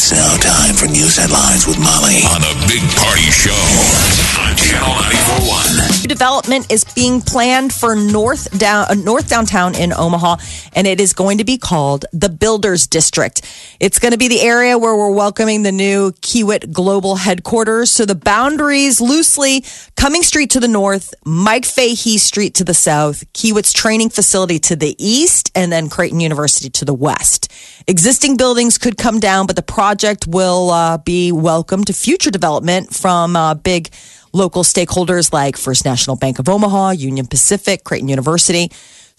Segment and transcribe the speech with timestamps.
[0.00, 2.22] It's now time for news headlines with Molly.
[2.30, 4.27] On a big party show
[4.68, 6.08] Channel 941.
[6.08, 10.36] development is being planned for north down uh, north downtown in Omaha
[10.74, 13.40] and it is going to be called the Builders District.
[13.78, 17.90] It's going to be the area where we're welcoming the new Kiewit Global headquarters.
[17.90, 19.64] So the boundaries loosely
[19.96, 24.76] Cumming Street to the north, Mike Fahey Street to the south, Kiewit's training facility to
[24.76, 27.52] the east and then Creighton University to the west.
[27.86, 32.94] Existing buildings could come down but the project will uh, be welcome to future development
[32.94, 33.88] from uh, big
[34.32, 38.70] local stakeholders like First National Bank of Omaha, Union Pacific, Creighton University.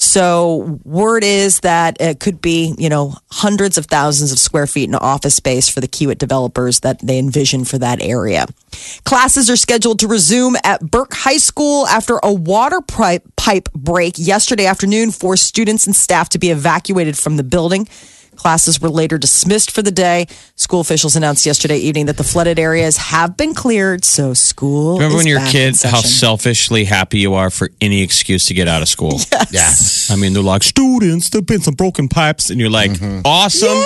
[0.02, 4.88] So word is that it could be, you know, hundreds of thousands of square feet
[4.88, 8.48] in office space for the Kiewit developers that they envision for that area.
[9.04, 13.28] Classes are scheduled to resume at Burke High School after a water pipe,
[13.74, 17.86] break yesterday afternoon forced students and staff to be evacuated from the building.
[18.40, 20.26] Classes were later dismissed for the day.
[20.56, 24.94] School officials announced yesterday evening that the flooded areas have been cleared, so school.
[24.94, 28.54] Remember is when you're a kid, how selfishly happy you are for any excuse to
[28.54, 29.20] get out of school?
[29.52, 30.12] Yes.
[30.12, 32.52] I mean, they're like, students, there've been some broken pipes.
[32.52, 33.22] And you're like, mm-hmm.
[33.26, 33.80] awesome.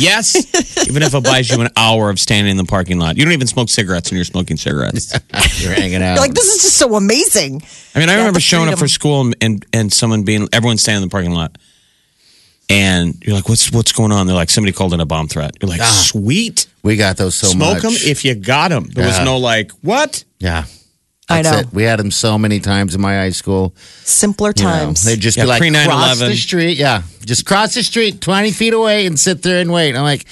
[0.00, 0.34] Yes.
[0.88, 3.18] Even if it buys you an hour of standing in the parking lot.
[3.18, 5.12] You don't even smoke cigarettes and you're smoking cigarettes.
[5.62, 6.14] You're hanging out.
[6.14, 7.62] You're like, this is just so amazing.
[7.94, 10.78] I mean, I Yeah, remember showing up for school and, and, and someone being, everyone
[10.78, 11.58] standing in the parking lot.
[12.70, 14.26] And you're like, what's what's going on?
[14.26, 15.52] They're like, somebody called in a bomb threat.
[15.60, 16.66] You're like, sweet.
[16.82, 17.82] we got those so Smoke much.
[17.82, 18.84] them if you got them.
[18.88, 19.24] There was Yeah.
[19.24, 20.24] no like, what?
[20.38, 20.64] yeah.
[21.26, 21.60] I That's know.
[21.60, 21.72] it.
[21.72, 23.74] We had them so many times in my high school.
[24.02, 24.70] Simpler you know.
[24.70, 25.04] times.
[25.04, 26.28] They'd just Yeah, be like, pre- cross 9/11.
[26.28, 26.76] the street.
[26.76, 27.00] Yeah.
[27.24, 29.96] Just cross the street 20 feet away and sit there and wait.
[29.96, 30.26] I'm like,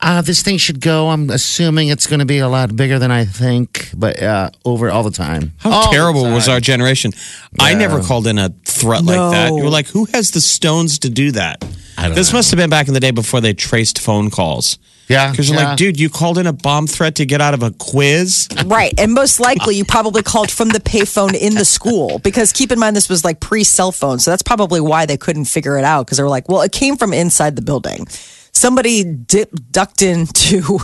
[0.00, 1.08] uh, this thing should go.
[1.08, 4.90] I'm assuming it's going to be a lot bigger than I think, but uh, over
[4.90, 5.52] all the time.
[5.56, 6.54] How All the terrible was time.
[6.56, 7.12] our generation?
[7.58, 8.50] I never called in a
[8.80, 9.52] threat like that.
[9.52, 11.64] You were like, who has the stones to do that?
[11.98, 12.38] I don't this know.
[12.38, 14.78] must have been back in the day before they traced phone calls.
[15.08, 15.30] Yeah.
[15.30, 15.68] Because you're yeah.
[15.68, 18.48] like, dude, you called in a bomb threat to get out of a quiz?
[18.66, 18.92] Right.
[18.98, 22.78] And most likely you probably called from the payphone in the school because keep in
[22.78, 24.18] mind this was like pre cell phone.
[24.18, 26.72] So that's probably why they couldn't figure it out because they were like, well, it
[26.72, 28.06] came from inside the building.
[28.52, 30.78] Somebody dip, ducked into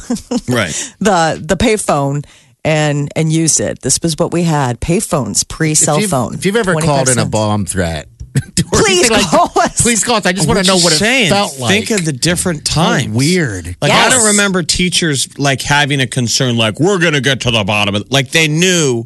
[0.49, 0.95] Right.
[1.01, 2.25] the the payphone
[2.65, 3.83] and and used it.
[3.83, 6.35] This was what we had payphones pre cell if phone.
[6.35, 8.09] If you've ever called in a bomb threat,
[8.73, 9.81] Please anything like- call us.
[9.83, 10.27] Please call us.
[10.27, 11.87] I just want to know what it felt like.
[11.87, 13.15] Think of the different times.
[13.15, 13.77] weird.
[13.81, 17.51] Like I don't remember teachers like having a concern like we're going to get to
[17.51, 18.11] the bottom of it.
[18.13, 19.05] Like they knew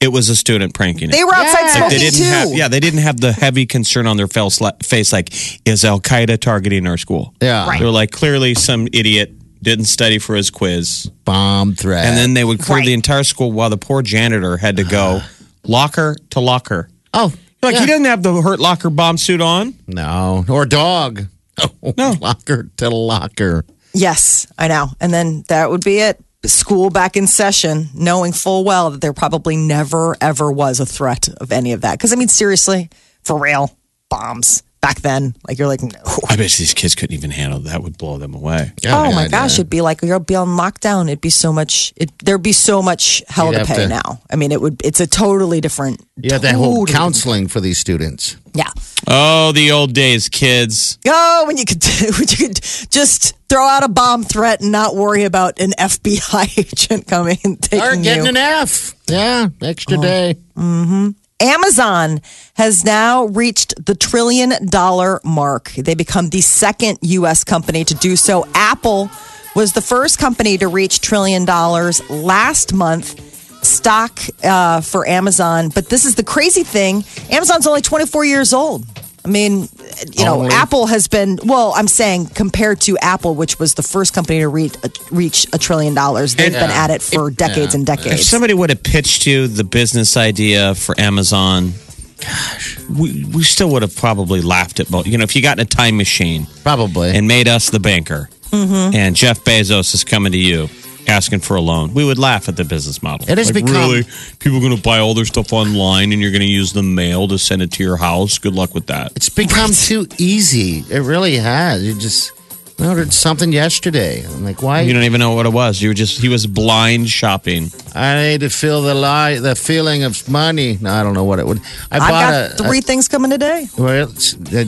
[0.00, 1.08] it was a student pranking.
[1.10, 1.12] it.
[1.12, 1.64] They were outside Yeah.
[1.64, 2.24] Like smoking they didn't too.
[2.24, 5.32] have yeah they didn't have the heavy concern on their face like, face like
[5.66, 7.34] is Al Qaeda targeting our school?
[7.40, 7.66] Yeah.
[7.66, 7.78] Right.
[7.80, 9.32] They were like clearly some idiot
[9.62, 12.04] didn't study for his quiz, bomb threat.
[12.04, 12.86] and then they would clear Right.
[12.86, 15.20] the entire school while the poor janitor had to go
[15.64, 16.88] locker to locker.
[17.14, 17.80] oh, Like yeah.
[17.80, 19.74] he doesn't have the hurt locker bomb suit on.
[19.86, 21.26] No, or dog.
[21.60, 22.14] Oh, No.
[22.20, 23.64] locker to locker.
[23.94, 24.88] Yes, I know.
[25.00, 26.18] And then that would be it.
[26.44, 31.28] School back in session, knowing full well that there probably never, ever was a threat
[31.36, 31.92] of any of that.
[31.98, 32.90] Because, I mean, seriously,
[33.22, 33.70] for real,
[34.08, 35.88] bombs back then, like you're like, no.
[36.28, 37.82] I bet these kids couldn't even handle that.
[37.82, 38.72] Would blow them away.
[38.84, 39.62] Oh my God, gosh, yeah.
[39.62, 41.06] it'd be like you'll be on lockdown.
[41.06, 41.94] It'd be so much.
[41.96, 44.20] It, there'd be so much hell You'd to pay to- now.
[44.30, 44.84] I mean, it would.
[44.84, 46.04] It's a totally different.
[46.16, 48.36] You have that whole counseling for these students.
[48.54, 48.68] Yeah.
[49.08, 50.98] Oh, the old days, kids.
[51.06, 52.60] Oh, when you could, when you could
[52.90, 57.62] just throw out a bomb threat and not worry about an FBI agent coming and
[57.62, 57.92] taking you.
[57.92, 58.30] Or getting you.
[58.30, 58.94] an F.
[59.08, 60.02] Yeah, extra oh.
[60.02, 60.36] day.
[60.56, 61.10] Mm-hmm.
[61.42, 62.20] Amazon
[62.54, 65.72] has now reached the trillion dollar mark.
[65.72, 67.42] They become the second U.S.
[67.42, 68.46] company to do so.
[68.54, 69.10] Apple
[69.56, 73.28] was the first company to reach trillion dollars last month.
[73.64, 78.84] Stock uh, for Amazon, but this is the crazy thing: Amazon's only 24 years old.
[79.24, 79.68] I mean,
[80.12, 80.54] you know, Only?
[80.54, 81.72] Apple has been well.
[81.76, 85.58] I'm saying compared to Apple, which was the first company to reach a, reach a
[85.58, 88.14] trillion dollars, they've been at it for decades and decades.
[88.20, 91.72] If somebody would have pitched you the business idea for Amazon,
[92.20, 95.06] gosh, we, we still would have probably laughed at both.
[95.06, 97.10] You know, if you got in a time machine Probably.
[97.10, 98.94] and made us the banker, Mm-hmm.
[98.94, 100.68] and Jeff Bezos is coming to you
[101.08, 103.28] asking for a loan, we would laugh at the business model.
[103.28, 104.04] It has like, become- really
[104.38, 106.82] people are going to buy all their stuff online, and you're going to use the
[106.82, 108.38] mail to send it to your house.
[108.38, 109.12] Good luck with that.
[109.16, 110.84] it's become too easy.
[110.90, 111.84] It really has.
[111.84, 112.32] You just
[112.80, 114.24] I ordered something yesterday.
[114.26, 114.80] I'm like, why?
[114.80, 115.80] You don't even know what it was.
[115.80, 117.68] You were just he was blind shopping.
[117.94, 120.78] I need to feel the lie, the feeling of money.
[120.80, 121.60] No, I don't know what it would.
[121.92, 123.68] I I've bought got a, three things coming today.
[123.78, 124.64] well, uh,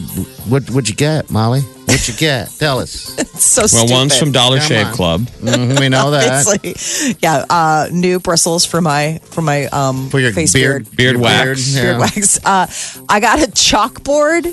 [0.48, 1.62] what what'd you get, Molly?
[1.94, 2.50] What'd you get?
[2.58, 3.14] Tell us.
[3.34, 3.90] It's so Well, stupid.
[3.92, 4.92] one's from Dollar Come Shave on.
[4.94, 5.20] Club.
[5.42, 6.46] Mhm, we know that.
[6.46, 10.84] It's like, yeah, uh, new bristles for my for my um For your face beard,
[10.84, 10.96] beard.
[10.96, 11.74] Beard your wax.
[11.74, 11.82] yeah.
[11.82, 12.38] beard wax.
[12.44, 12.66] Uh,
[13.08, 14.44] I got a chalkboard,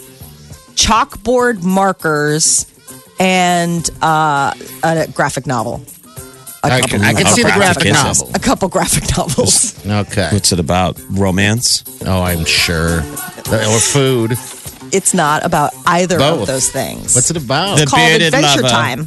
[0.75, 2.65] chalkboard markers,
[3.19, 4.53] and uh,
[4.83, 5.81] a graphic novel.
[6.63, 8.31] A I couple, can, I can see the graphic graphic is novel.
[8.35, 9.83] a couple graphic novels.
[9.85, 10.29] Okay.
[10.31, 10.99] What's it about?
[11.09, 11.83] Romance?
[12.05, 12.99] Oh, I'm sure.
[13.51, 14.37] Or food.
[14.91, 16.41] It's not about either Both.
[16.41, 17.15] of those things.
[17.15, 17.77] What's it about?
[17.79, 18.67] The- called bearded Adventure lover.
[18.73, 18.99] Time?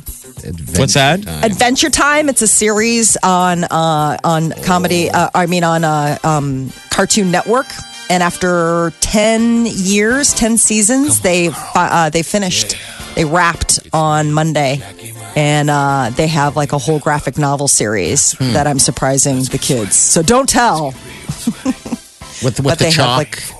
[0.44, 1.22] Adventure What's that?
[1.22, 1.44] Time.
[1.44, 2.28] Adventure Time.
[2.28, 5.10] It's a series on uh, on comedy.
[5.10, 7.66] Uh, I mean, on uh, um, Cartoon Network.
[8.10, 12.76] And after ten years, ten seasons, they uh, they finished.
[13.14, 14.82] They wrapped on Monday,
[15.36, 18.52] and uh, they have like a whole graphic novel series Hmm.
[18.52, 19.96] that I'm surprising the kids.
[19.96, 20.88] So don't tell
[22.42, 23.18] With, with But the they have, chalk.
[23.18, 23.53] like,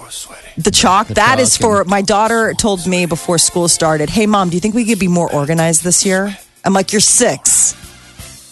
[0.56, 1.08] the chalk.
[1.08, 2.54] That is chalk for my daughter.
[2.54, 4.10] Told me before school started.
[4.10, 6.36] Hey, mom, do you think we could be more organized this year?
[6.64, 7.74] I'm like, you're six.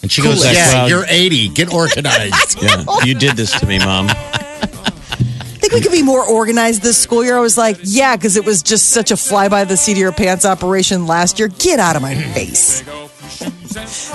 [0.03, 0.53] and she goes, Cool.
[0.53, 1.49] Yeah, Well- you're 80.
[1.51, 2.59] Get organized.
[2.63, 4.09] Yeah, you did this to me, Mom.
[4.11, 7.37] I think we could be more organized this school year?
[7.37, 9.99] I was like, yeah, because it was just such a fly by the seat of
[9.99, 11.49] your pants operation last year.
[11.49, 12.83] Get out of my face.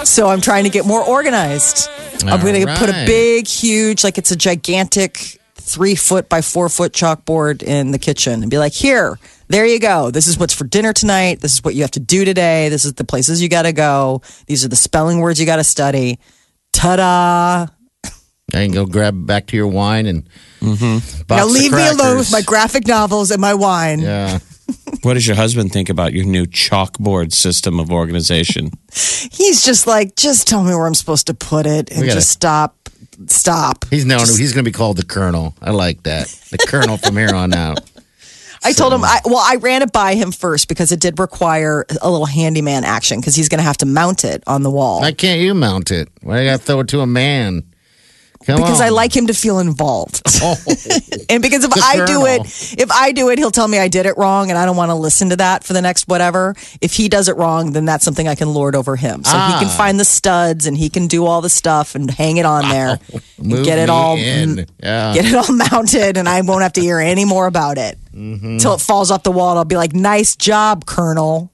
[0.07, 1.89] so I'm trying to get more organized.
[2.25, 6.69] I'm going to put a big, huge, like it's a gigantic three foot by four
[6.69, 9.19] foot chalkboard in the kitchen and be like, here,
[9.49, 10.09] there you go.
[10.11, 11.41] This is what's for dinner tonight.
[11.41, 12.69] This is what you have to do today.
[12.69, 14.21] This is the places you got to go.
[14.47, 16.19] These are the spelling words you got to study.
[16.73, 17.67] Ta da.
[18.53, 20.27] I can go grab back to your wine and
[20.61, 21.21] Mm-hmm.
[21.27, 23.99] box Now of leave me alone with my graphic novels and my wine.
[23.99, 24.39] Yeah.
[25.03, 28.71] What does your husband think about your new chalkboard system of organization?
[28.93, 32.29] He's just like, just tell me where I'm supposed to put it and gotta- just
[32.31, 32.89] stop.
[33.25, 33.85] Stop.
[33.89, 34.19] He's known.
[34.19, 35.55] He's going to be called the Colonel.
[35.61, 36.27] I like that.
[36.51, 37.79] The Colonel from here on out.
[38.63, 41.85] I told him, I, well, I ran it by him first because it did require
[42.01, 45.01] a little handyman action because he's going to have to mount it on the wall.
[45.01, 46.09] Why can't you mount it?
[46.21, 47.63] Why do you got to throw it to a man?
[48.47, 48.87] Come because on.
[48.87, 50.21] I like him to feel involved.
[50.39, 50.55] Oh,
[51.29, 52.41] and because if I do it,
[52.79, 54.91] if I do it, he'll tell me I did it wrong and I don't want
[54.91, 56.53] to listen to that for the next whatever.
[56.79, 59.23] If he does it wrong, then that's something I can lord over him.
[59.23, 59.75] So he can Ah.
[59.75, 62.99] find the studs and he can do all the stuff and hang it on there.
[63.39, 64.15] and Move get it all.
[64.19, 64.63] Yeah.
[65.15, 67.97] get it all mounted and I won't have to hear any more about it.
[68.13, 68.45] Mm-hmm.
[68.45, 71.51] Until it falls off the wall and I'll be like, nice job, Colonel.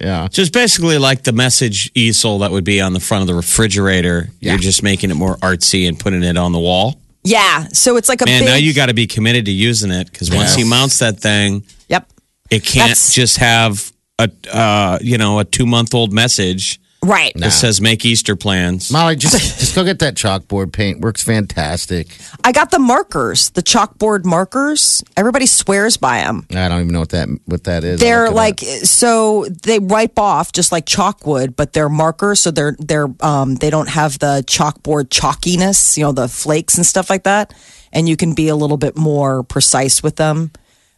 [0.00, 0.28] Yeah.
[0.30, 3.34] So it's basically like the message easel that would be on the front of the
[3.34, 4.28] refrigerator.
[4.40, 7.00] You're just making it more artsy and putting it on the wall.
[7.24, 7.66] Yeah.
[7.72, 10.10] So it's like a Man, big now you got to be committed to using it
[10.10, 10.70] because once he Yes.
[10.70, 12.08] mounts that thing, Yep.
[12.50, 17.32] it can't That's- just have a uh, you know a two month old message Right.
[17.36, 18.90] that says make Easter plans.
[18.90, 21.00] Molly, just just go get that chalkboard paint.
[21.00, 22.16] Works fantastic.
[22.42, 25.04] I got the markers, the chalkboard markers.
[25.16, 26.46] Everybody swears by them.
[26.50, 28.00] I don't even know what that what that is.
[28.02, 28.68] I'll They're look it like up.
[28.86, 33.54] so they wipe off just like chalk would, but they're markers, so they're they're um
[33.56, 37.54] they don't have the chalkboard chalkiness, you know, the flakes and stuff like that.
[37.92, 40.50] And you can be a little bit more precise with them.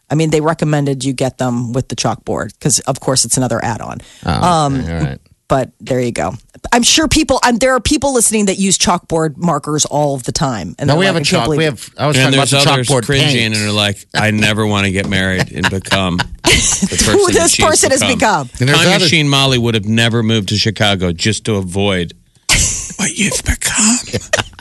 [0.09, 3.63] I mean, they recommended you get them with the chalkboard because, of course, it's another
[3.63, 3.99] add-on.
[4.25, 5.19] Oh, um, okay, all right.
[5.49, 6.35] But there you go.
[6.71, 7.39] I'm sure people.
[7.45, 10.75] Um, there are people listening that use chalkboard markers all of the time.
[10.79, 11.57] And No, we have like, a I can't chalk.
[11.57, 11.89] We have.
[11.97, 12.49] I was And talking about
[12.85, 13.55] the chalkboard cringing paint.
[13.55, 17.51] and they're like, I never want to get married and become the person who this
[17.53, 18.47] she's person has become.
[18.59, 22.13] And there's Time other- Machine Molly would have never moved to Chicago just to avoid
[22.97, 23.97] what you've become.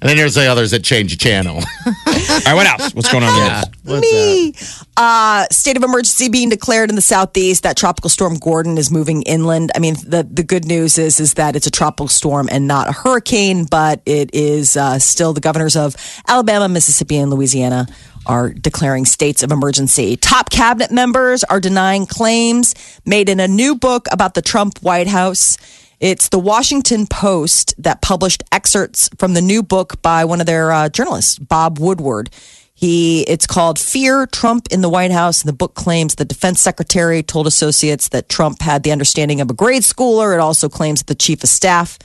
[0.00, 1.56] And then there's the others that change the channel.
[1.86, 2.94] All right, what else?
[2.94, 3.62] What's going on yeah.
[4.00, 4.54] me.
[4.96, 7.62] Uh, state of emergency being declared in the southeast.
[7.62, 9.70] That tropical storm Gordon is moving inland.
[9.74, 12.88] I mean, the the good news is is that it's a tropical storm and not
[12.88, 15.96] a hurricane, but it is uh, still the governors of
[16.26, 17.86] Alabama, Mississippi, and Louisiana
[18.26, 20.16] are declaring states of emergency.
[20.16, 22.74] Top cabinet members are denying claims
[23.06, 25.56] made in a new book about the Trump White House.
[26.00, 30.70] It's the Washington Post that published excerpts from the new book by one of their
[30.70, 32.30] uh, journalists, Bob Woodward.
[32.72, 35.42] He it's called Fear Trump in the White House.
[35.42, 39.50] And the book claims the defense secretary told associates that Trump had the understanding of
[39.50, 40.32] a grade schooler.
[40.32, 41.98] It also claims that the chief of staff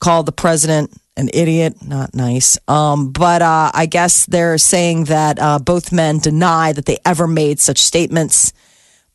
[0.00, 1.76] called the president an idiot.
[1.82, 2.58] Not nice.
[2.68, 7.26] Um, but uh, I guess they're saying that uh, both men deny that they ever
[7.26, 8.52] made such statements.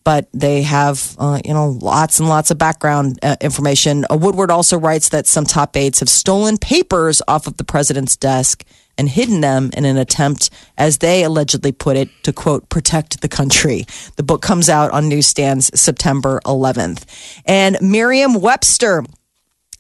[0.08, 4.06] But they have, uh, you know, lots and lots of background uh, information.
[4.10, 8.16] Uh, Woodward also writes that some top aides have stolen papers off of the president's
[8.16, 8.64] desk
[8.98, 13.28] and hidden them in an attempt, as they allegedly put it, to quote, protect the
[13.28, 13.86] country.
[14.16, 17.04] The book comes out on newsstands September 11th.
[17.46, 19.04] And Merriam Webster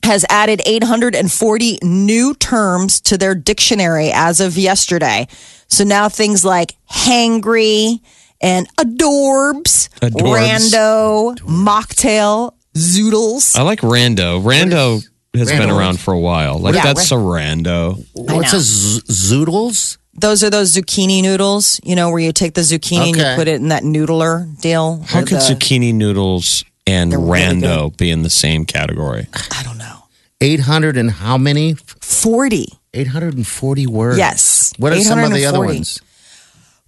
[0.03, 5.29] has added 840 new terms to their dictionary as of yesterday.
[5.69, 8.01] So now things like hangry
[8.41, 10.35] and adorbs, Adorbs.
[10.71, 13.55] rando, mocktail, zoodles.
[13.57, 14.41] I like rando.
[14.43, 15.03] Rando
[15.35, 16.59] has been around for a while.
[16.59, 18.03] Like Yeah, that's a rando.
[18.13, 19.97] What's a z- zoodles?
[20.19, 23.35] Those are those zucchini noodles, you know, where you take the zucchini and you Okay.
[23.35, 25.03] put it in that noodler deal.
[25.05, 29.27] How Or could the- zucchini noodles and They're really rando be in the same category?
[29.51, 30.05] I don't know.
[30.41, 31.75] 800 and how many?
[32.01, 32.79] 40.
[32.95, 34.17] 840 words.
[34.17, 34.73] Yes.
[34.77, 35.75] What are some of the other 840.
[35.77, 35.99] ones?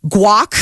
[0.08, 0.56] Guac,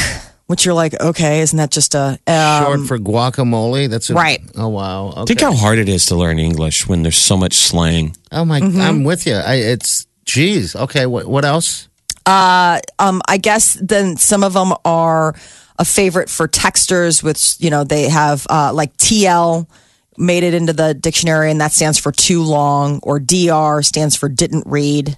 [0.47, 2.17] which you're like, okay, isn't that just a.
[2.25, 3.89] Um, Short for guacamole.
[3.89, 4.41] That's a, Right.
[4.55, 5.09] Oh wow.
[5.09, 5.25] Okay.
[5.25, 8.15] Think how hard it is to learn English when there's so much slang.
[8.31, 8.61] Oh my!
[8.61, 8.81] Mm-hmm.
[8.81, 9.35] I'm with you.
[9.35, 10.75] I, it's geez.
[10.75, 11.05] Okay.
[11.05, 11.89] What what else?
[12.25, 15.33] um, I guess then some of them are
[15.79, 19.67] a favorite for texters, which you know they have uh, like TL
[20.17, 24.29] made it into the dictionary, and that stands for too long, or DR stands for
[24.29, 25.17] didn't read.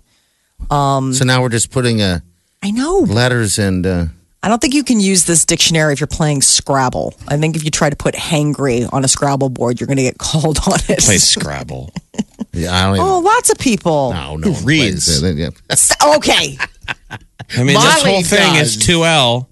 [0.69, 2.21] Um, so now we're just putting a
[2.63, 3.00] I know.
[3.00, 3.86] letters and.
[3.86, 4.05] Uh,
[4.41, 7.13] I don't think you can use this dictionary if you're playing Scrabble.
[7.27, 10.03] I think if you try to put hangry on a Scrabble board, you're going to
[10.03, 11.00] get called on it.
[11.00, 11.91] Play Scrabble.
[12.53, 13.05] yeah, I don't oh, even.
[13.05, 14.13] Oh, lots of people.
[14.13, 15.19] no, no one reads?
[15.19, 15.38] plays it.
[15.38, 16.15] Yeah.
[16.15, 16.58] Okay.
[17.10, 18.77] I mean, this Molly whole thing does.
[18.77, 19.48] is 2L.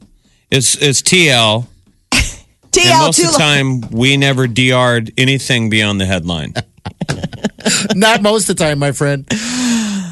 [0.52, 1.68] It's, it's TL.
[2.78, 6.54] And TL most of the time, we never DR'd anything beyond the headline.
[7.96, 9.26] Not most of the time, my friend.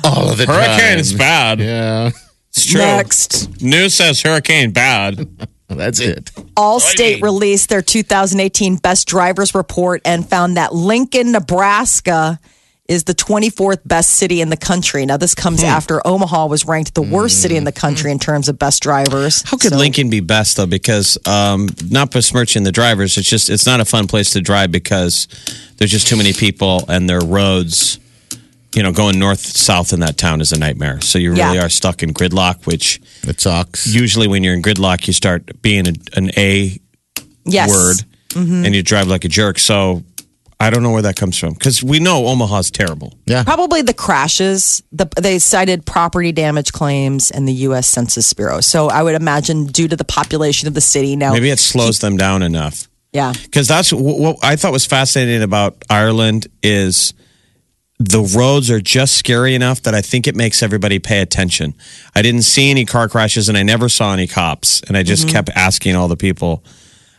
[0.03, 1.60] All of the Hurricane is bad.
[1.60, 2.10] Yeah,
[2.55, 2.79] It's true.
[2.79, 3.62] Next.
[3.62, 5.27] News says hurricane bad.
[5.67, 6.25] that's it.
[6.55, 12.39] Allstate released their 2018 Best Drivers Report and found that Lincoln, Nebraska
[12.88, 15.05] is the 24th best city in the country.
[15.07, 15.65] Now, this comes Hmm.
[15.67, 19.41] after Omaha was ranked the worst city in the country in terms of best drivers.
[19.41, 20.67] How could So- Lincoln be best though?
[20.67, 24.71] Because um, not besmirching the drivers, it's just it's not a fun place to drive
[24.71, 25.27] because
[25.77, 27.97] there's just too many people and their roads.
[28.75, 31.00] You know, going north south in that town is a nightmare.
[31.01, 31.65] So you really Yeah.
[31.65, 33.88] are stuck in gridlock, which It sucks.
[33.88, 36.79] usually when you're in gridlock, you start being a, an A
[37.46, 37.70] Yes.
[37.70, 37.98] word
[38.29, 38.65] mm-hmm.
[38.65, 39.60] and you drive like a jerk.
[39.60, 40.03] So
[40.60, 43.13] I don't know where that comes from because we know Omaha's terrible.
[43.25, 43.44] yeah.
[43.44, 44.82] Probably the crashes.
[44.91, 47.88] The, they cited property damage claims and the U.S.
[47.88, 48.62] Census Bureau.
[48.62, 51.34] So I would imagine due to the population of the city now.
[51.34, 52.88] Maybe it slows them down enough.
[53.13, 53.32] Yeah.
[53.44, 57.13] because that's wh- what I thought was fascinating about Ireland is
[58.00, 61.74] the roads are just scary enough that I think it makes everybody pay attention.
[62.14, 65.28] I didn't see any car crashes and I never saw any cops, and I just
[65.28, 65.36] mm-hmm.
[65.36, 66.64] kept asking all the people.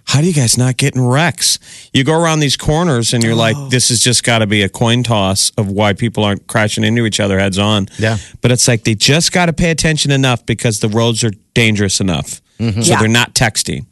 [0.08, 1.58] How do you guys not get in wrecks?
[1.92, 3.68] You go around these corners and you're like, oh.
[3.70, 7.06] this has just got to be a coin toss of why people aren't crashing into
[7.06, 7.88] each other heads on.
[7.98, 8.18] Yeah.
[8.40, 12.00] But it's like they just got to pay attention enough because the roads are dangerous
[12.00, 12.40] enough.
[12.60, 12.82] Mm-hmm.
[12.82, 13.00] So Yeah.
[13.00, 13.86] they're not texting.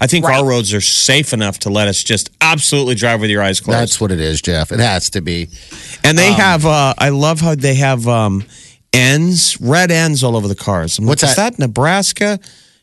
[0.00, 3.42] I think our roads are safe enough to let us just absolutely drive with your
[3.42, 3.80] eyes closed.
[3.80, 4.72] That's what it is, Jeff.
[4.72, 5.48] It has to be.
[6.04, 8.44] and they have, uh, I love how they have um,
[8.92, 10.98] ends, red ends all over the cars.
[10.98, 11.56] I'm What's is that?
[11.56, 12.38] that Nebraska?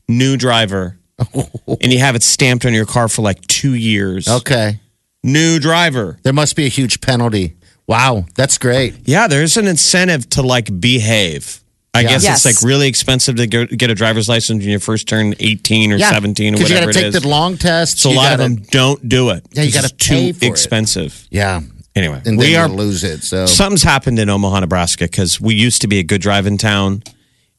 [0.08, 0.98] New driver.
[1.34, 4.28] and you have it stamped on your car for like two years.
[4.28, 4.80] Okay.
[5.24, 6.18] New driver.
[6.24, 7.56] There must be a huge penalty.
[7.88, 8.96] Wow, that's great.
[9.06, 11.62] Yeah, there's an incentive to like behave.
[11.96, 12.10] I Yeah.
[12.10, 12.46] guess Yes.
[12.46, 16.00] it's like really expensive to get a driver's license when you first turn 18 or
[16.00, 18.00] 17 or because you whatever got to it take the long test.
[18.00, 19.46] so a lot of gotta- them don't do it.
[19.54, 20.48] Yeah, you gotta pay too for it.
[20.50, 21.28] expensive.
[21.32, 21.62] Yeah,
[21.96, 23.24] Anyway, and then we are lose it.
[23.24, 27.02] So something's happened in Omaha, Nebraska, because we used to be a good driving town,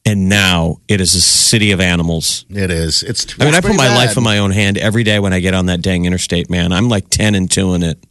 [0.07, 2.45] and now it is a city of animals.
[2.49, 3.03] it is.
[3.03, 3.27] It's.
[3.39, 3.95] I mean, I put my bad.
[3.97, 6.71] life in my own hand every day when I get on that dang interstate, man.
[6.71, 8.01] I'm like ten and two in it.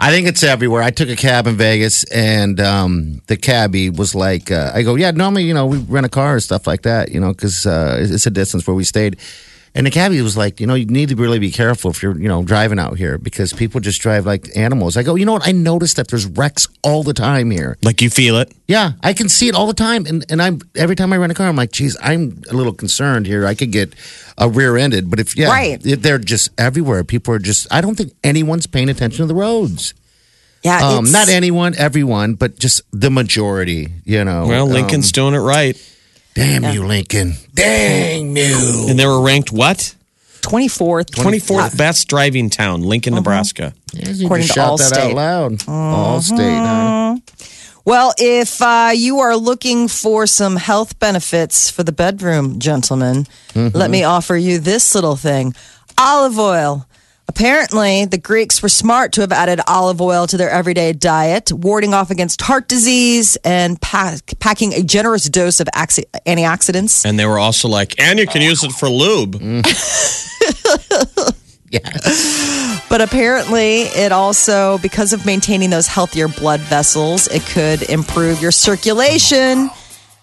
[0.00, 0.82] I think it's everywhere.
[0.82, 4.96] I took a cab in Vegas, and um, the cabbie was like, uh, "I go,
[4.96, 7.66] yeah, normally, you know, we rent a car and stuff like that, you know, because
[7.66, 9.16] uh, it's a distance where we stayed."
[9.74, 12.18] And the cabbie was like, "You know, you need to really be careful if you're,
[12.18, 15.34] you know, driving out here because people just drive like animals." I go, "You know
[15.34, 15.46] what?
[15.46, 17.76] I noticed that there's wrecks all the time here.
[17.82, 18.50] Like you feel it.
[18.66, 21.30] Yeah, I can see it all the time, and and I'm every time I rent
[21.32, 23.46] a car, I'm like, geez, I'm a little concerned here.
[23.46, 23.94] I could get
[24.36, 25.80] a rear-ended, but if yeah, Right.
[25.82, 27.04] they're just everywhere.
[27.04, 27.66] People are just.
[27.70, 29.94] I don't think anyone's paying attention to the roads.
[30.64, 30.78] Yeah.
[30.84, 33.88] Um, it's- not anyone, everyone, but just the majority.
[34.04, 34.46] You know.
[34.46, 35.76] Well, Lincoln's doing it right,
[36.38, 37.34] Damn you, Lincoln.
[37.54, 38.86] Dang you.
[38.88, 39.94] and they were ranked what
[40.42, 41.10] 24th.
[41.10, 43.74] 24th best driving town, Lincoln, Nebraska.
[43.92, 45.52] Yes, you According to shout that out loud.
[45.58, 46.58] Allstate.
[46.58, 47.16] Huh?
[47.84, 53.76] Well, if uh, you are looking for some health benefits for the bedroom, gentlemen, Mm-hmm.
[53.76, 55.54] let me offer you this little thing
[55.96, 56.86] olive oil.
[57.28, 61.92] Apparently, the Greeks were smart to have added olive oil to their everyday diet, warding
[61.94, 67.04] off against heart disease and pack, packing a generous dose of axi- antioxidants.
[67.04, 69.40] And they were also like, and you can use it for lube.
[71.70, 71.80] Yeah.
[72.88, 78.52] But apparently, it also, because of maintaining those healthier blood vessels, it could improve your
[78.52, 79.68] circulation.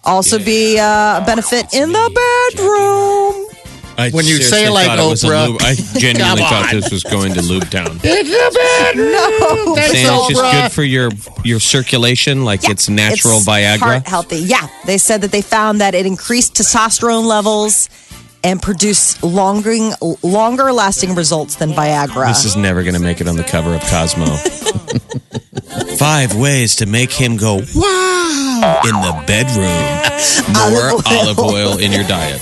[0.03, 3.44] Also, be uh, a benefit in the bedroom.
[3.97, 5.47] I When you say like thought it was a Oprah.
[5.47, 5.61] lube.
[5.61, 6.79] I genuinely Come thought on.
[6.81, 7.99] this was going to lube town.
[8.03, 11.11] It's a bad No, That's Saying it's just good for your
[11.43, 13.79] your circulation, like it's natural It's Viagra.
[13.79, 14.37] Heart healthy.
[14.37, 14.67] Yeah.
[14.85, 17.89] They said that they found that it increased testosterone levels
[18.43, 19.73] and produced longer,
[20.21, 22.27] longer lasting results than Viagra.
[22.27, 24.25] This is never going to make it on the cover of Cosmo.
[25.97, 30.53] Five ways to make him go wow in the bedroom.
[30.53, 31.17] More Olive oil.
[31.19, 32.41] olive oil in your diet.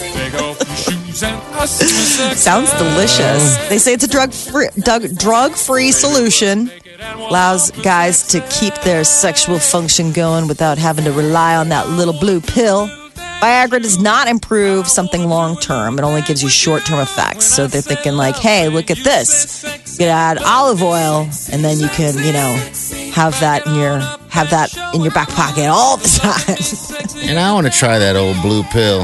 [2.35, 3.57] Sounds delicious.
[3.69, 4.67] They say it's a drug free,
[5.17, 6.69] drug free solution.
[7.15, 12.13] Allows guys to keep their sexual function going without having to rely on that little
[12.13, 12.87] blue pill.
[13.43, 15.99] Viagra does not improve something long term.
[15.99, 17.43] It only gives you short term effects.
[17.45, 19.63] So they're thinking like, hey, look at this.
[19.93, 22.55] You can add olive oil and then you can, you know,
[23.11, 23.99] have that in your
[24.29, 26.07] have that in your back pocket all the
[27.17, 27.29] time.
[27.29, 29.03] And I want to try that old blue pill.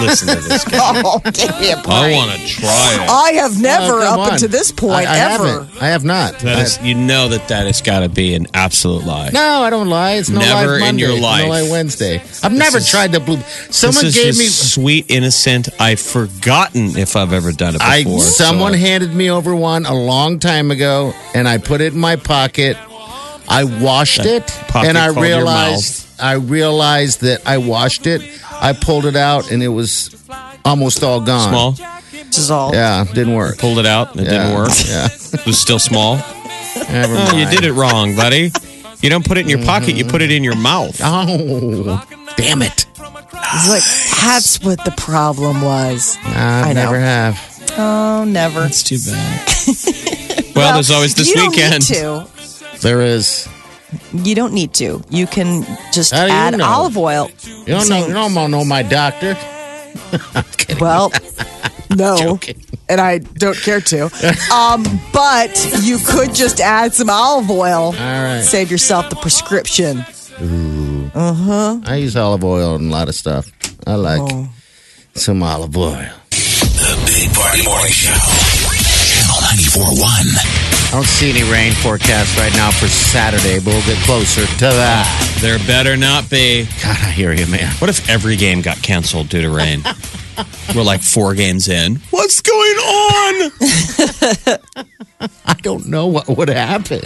[0.00, 1.02] Listen to this guy.
[1.04, 1.88] oh, give me a break.
[1.88, 3.10] I want to try it.
[3.10, 4.32] I have oh, never, Oh, come up on.
[4.34, 5.46] until this point, I, I ever.
[5.48, 5.82] Haven't.
[5.82, 6.38] I have not.
[6.40, 9.30] That is, you know that that has got to be an absolute lie.
[9.32, 10.12] No, I don't lie.
[10.12, 11.02] It's no Never lie in Monday.
[11.02, 11.42] your It's life.
[11.44, 12.22] No lie Wednesday.
[12.44, 13.38] I've never is- tried the blue.
[13.70, 14.46] Someone this is gave just me.
[14.46, 15.68] sweet, innocent.
[15.80, 18.20] I've forgotten if I've ever done it I before.
[18.20, 21.98] someone so- handed me over one a long time ago, and I put it in
[21.98, 22.76] my pocket.
[23.50, 28.06] I washed That it, pocket and I called your realized I realized that I washed
[28.06, 28.20] it.
[28.60, 30.14] I pulled it out, and it was
[30.64, 31.48] almost all gone.
[31.48, 31.72] small.
[32.12, 32.74] Which is all.
[32.74, 33.58] Yeah, didn't work.
[33.58, 34.14] Pulled it out.
[34.16, 34.70] It Yeah, didn't work.
[34.86, 36.16] Yeah, It was still small.
[36.90, 38.50] never Oh, you did it wrong, buddy.
[39.00, 39.94] You don't put it in your pocket.
[39.94, 40.10] You mm-hmm.
[40.10, 41.00] put it in your mouth.
[41.04, 42.04] Oh,
[42.36, 42.86] damn it!
[42.94, 43.82] It's like
[44.22, 46.16] that's what the problem was.
[46.22, 46.84] I, I know.
[46.84, 47.72] never have.
[47.78, 48.60] Oh, never.
[48.60, 49.46] That's too bad.
[50.56, 51.88] well, there's always this you don't weekend.
[51.88, 52.28] Need to.
[52.82, 53.48] There is.
[54.12, 55.02] You don't need to.
[55.10, 56.64] You can just How do you add know?
[56.64, 57.30] olive oil.
[57.44, 58.06] You don't know.
[58.06, 59.36] You don't know my doctor.
[60.80, 61.10] Well,
[61.96, 62.62] no, Joking.
[62.88, 64.04] and I don't care to.
[64.54, 65.50] Um, but
[65.82, 67.86] you could just add some olive oil.
[67.86, 68.42] All right.
[68.42, 70.04] Save yourself the prescription.
[70.42, 71.10] Ooh.
[71.14, 71.80] Uh huh.
[71.86, 73.50] I use olive oil in a lot of stuff.
[73.86, 74.48] I like Oh.
[75.14, 75.96] some olive oil.
[76.30, 78.12] The Big Party Morning Show.
[78.12, 79.40] Channel
[79.96, 80.57] 94.1.
[80.88, 84.64] I don't see any rain forecast right now for Saturday, but we'll get closer to
[84.64, 85.38] that.
[85.42, 86.64] There better not be.
[86.82, 87.70] God, I hear you, man.
[87.76, 89.82] What if every game got canceled due to rain?
[90.74, 91.96] We're like four games in.
[92.10, 93.50] What's going on?
[95.44, 97.00] I don't know what would happen.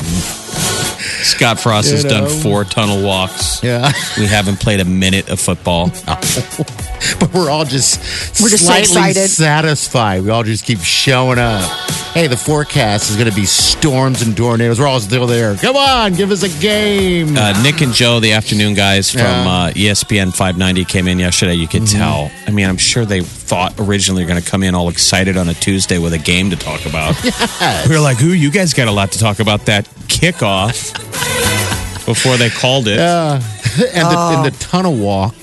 [1.25, 2.31] Scott Frost has You done know.
[2.31, 3.63] four tunnel walks.
[3.65, 5.89] Yeah, We haven't played a minute of football.
[6.07, 7.99] but we're all just
[8.41, 9.29] We're just so slightly excited.
[9.29, 10.23] satisfied.
[10.23, 11.69] We all just keep showing up.
[12.15, 14.79] Hey, the forecast is going to be storms and tornadoes.
[14.79, 15.57] We're all still there.
[15.57, 17.35] Come on, give us a game.
[17.39, 19.49] Uh, Nick and Joe, the afternoon guys from Yeah.
[19.49, 21.55] uh, ESPN 590, came in yesterday.
[21.55, 22.31] You could tell.
[22.47, 25.49] I mean, I'm sure they thought originally they're going to come in all excited on
[25.49, 27.17] a Tuesday with a game to talk about.
[27.89, 30.93] We were like, "Ooh, you guys got a lot to talk about that kickoff."
[32.07, 35.35] Before they called it, and the, in the tunnel walk.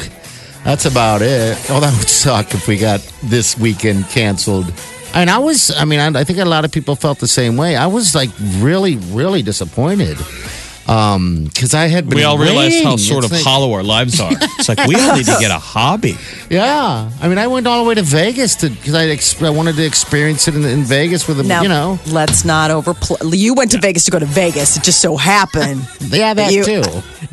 [0.64, 1.58] That's about it.
[1.70, 4.72] Oh, that would suck if we got this weekend canceled.
[5.14, 7.58] And I was, I mean, I, I think a lot of people felt the same
[7.58, 7.76] way.
[7.76, 10.18] I was like really, really disappointed.
[10.88, 12.16] Um, because I had been.
[12.18, 14.32] we all realized how sort It's of like- hollow our lives are.
[14.34, 16.18] It's like we all need to get a hobby.
[16.50, 19.52] Yeah, I mean, I went all the way to Vegas to because I, ex- I
[19.52, 23.20] wanted to experience it in, in Vegas with a, Now, you know, let's not overplay.
[23.38, 24.78] You went to Vegas to go to Vegas.
[24.78, 25.88] It just so happened.
[26.00, 26.84] yeah, that You- too.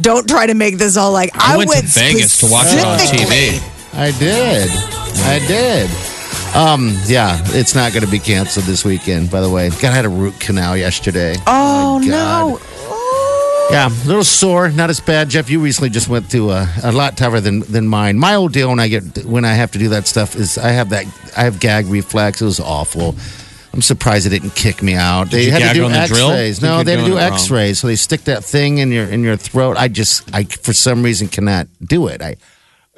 [0.03, 2.85] Don't try to make this all like I, I went to Vegas to watch it
[2.85, 3.59] on TV.
[3.95, 4.69] I did.
[5.25, 6.16] I did.
[6.57, 9.31] Um, yeah, it's not going to be canceled this weekend.
[9.31, 11.35] By the way, God I had a root canal yesterday.
[11.47, 12.61] Oh My God.
[12.61, 13.69] no!
[13.71, 15.29] Yeah, a little sore, not as bad.
[15.29, 18.19] Jeff, you recently just went through a, a lot tougher than than mine.
[18.19, 20.69] My old deal when I get when I have to do that stuff is I
[20.69, 21.05] have that
[21.37, 22.41] I have gag reflex.
[22.41, 23.15] It was awful.
[23.75, 25.31] I'm surprised it didn't kick me out.
[25.31, 25.99] they you had to do on the?
[25.99, 26.63] X-rays.
[26.63, 27.19] No, they had to do.
[27.19, 27.79] X-rays.
[27.81, 29.77] So they stick that thing in your in your throat.
[29.77, 32.23] I just I for some reason cannot do it.
[32.23, 32.37] I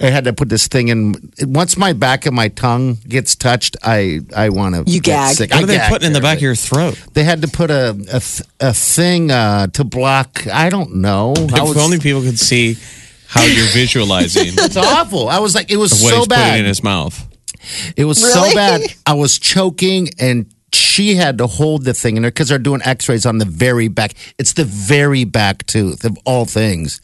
[0.01, 1.33] I had to put this thing in.
[1.43, 4.91] Once my back of my tongue gets touched, I I want to.
[4.91, 5.35] You gag.
[5.37, 5.51] Sick.
[5.51, 7.01] What I are they putting in the back of your throat?
[7.15, 10.47] They had to put a a, th- a thing uh, to block.
[10.47, 11.35] I don't know.
[11.37, 12.77] I If was, only people could see
[13.27, 15.29] how you're visualizing it's awful.
[15.29, 16.45] I was like, it was what so he's bad.
[16.51, 17.27] putting in his mouth.
[17.97, 18.51] it was Really?
[18.51, 18.81] so bad.
[19.05, 22.81] I was choking and she had to hold the thing in her because they're doing
[22.85, 24.15] x-rays on the very back.
[24.39, 27.01] It's the very back tooth of all things.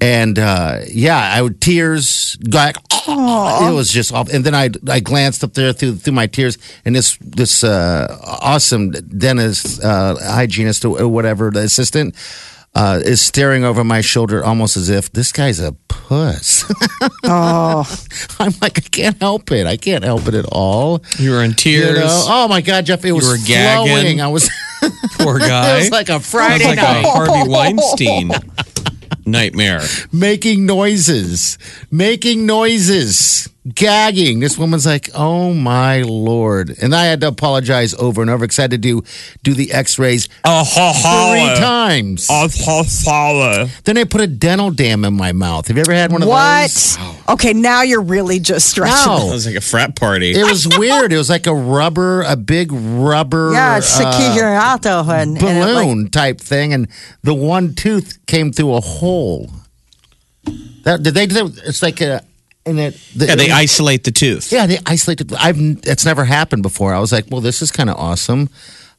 [0.00, 5.00] And uh yeah i would tears like it was just off and then i i
[5.00, 10.84] glanced up there through through my tears and this this uh awesome dentist uh hygienist
[10.84, 12.14] or whatever the assistant
[12.74, 16.64] uh, is staring over my shoulder almost as if this guy's a puss.
[17.26, 17.84] Oh,
[18.38, 19.66] I'm like, I can't help it.
[19.66, 21.02] I can't help it at all.
[21.18, 21.98] You were in You tears.
[21.98, 22.24] know?
[22.28, 23.92] Oh my God, Jeff, it was were gagging.
[23.92, 24.20] flowing.
[24.20, 24.50] I was.
[25.18, 25.76] Poor guy.
[25.76, 27.04] it was like a Friday Sounds like night.
[27.04, 28.30] a Harvey Weinstein
[29.24, 29.80] nightmare.
[30.12, 31.56] making noises,
[31.90, 34.40] making noises, gagging.
[34.40, 38.58] This woman's like, "Oh my lord!" And I had to apologize over and over because
[38.58, 39.02] I had to do
[39.42, 42.28] do the X-rays three times.
[43.84, 45.68] Then they put a dental dam in my mouth.
[45.68, 46.96] Have you ever had one of those?
[46.96, 47.20] what?
[47.30, 48.94] Okay, now you're really just stretching.
[48.94, 49.32] That No.
[49.32, 50.32] was like a frat party.
[50.32, 51.12] It was weird.
[51.12, 55.00] It was like a rubber, a big rubber Yeah, it's to keep your uh, auto
[55.10, 56.88] and, and like, balloon type thing, and
[57.22, 59.50] the one tooth came through a hole.
[60.84, 61.26] That did they?
[61.26, 62.22] do It's like a.
[62.66, 64.50] And it, the, yeah, they isolate the tooth.
[64.50, 65.32] Yeah, they isolated.
[65.34, 66.94] I've it's never happened before.
[66.94, 68.48] I was like, well, this is kind of awesome.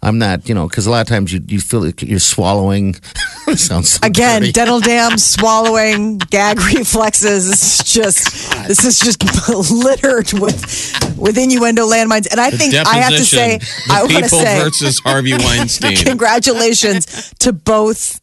[0.04, 2.94] I'm not, you know, because a lot of times you you feel like you're swallowing.
[3.56, 4.52] sounds so Again, dirty.
[4.52, 7.50] dental dam, swallowing, gag reflexes.
[7.50, 9.24] It's just this is just
[9.72, 12.30] littered with with innuendo landmines.
[12.30, 13.92] And I think I have to say, Deposition.
[13.92, 15.96] I want to people say, versus Harvey Weinstein.
[15.98, 18.20] congratulations to both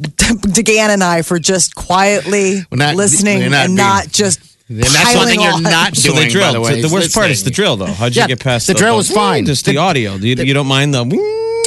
[0.00, 4.40] DeGan and I for just quietly not- listening not and being- not just.
[4.68, 5.62] And that's one piling thing you're on.
[5.62, 6.24] not so doing.
[6.24, 6.48] they drilled.
[6.48, 7.86] by the, way, the worst part is the drill, though.
[7.86, 9.46] How'd you Yeah, get past the drill was fine.
[9.46, 10.14] Just The- the, audio.
[10.14, 11.04] You, you don't mind the.